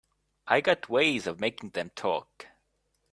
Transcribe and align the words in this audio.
I 0.47 0.61
got 0.61 0.89
ways 0.89 1.27
of 1.27 1.39
making 1.39 1.69
them 1.69 1.91
talk. 1.95 2.47